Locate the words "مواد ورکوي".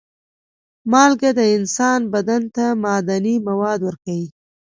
3.47-4.27